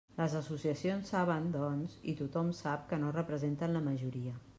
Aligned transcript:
Les 0.19 0.35
associacions 0.37 1.11
saben, 1.13 1.51
doncs, 1.55 1.97
i 2.13 2.15
tothom 2.21 2.49
sap 2.61 2.89
que 2.93 2.99
no 3.05 3.13
representen 3.19 3.77
la 3.79 3.83
majoria. 3.91 4.35